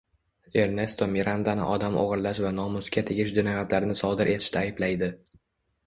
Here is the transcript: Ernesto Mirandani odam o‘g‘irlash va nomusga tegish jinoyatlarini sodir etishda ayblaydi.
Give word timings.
Ernesto 0.61 1.07
Mirandani 1.11 1.67
odam 1.75 1.99
o‘g‘irlash 2.05 2.43
va 2.47 2.55
nomusga 2.63 3.07
tegish 3.13 3.37
jinoyatlarini 3.39 4.01
sodir 4.05 4.37
etishda 4.37 4.65
ayblaydi. 4.67 5.17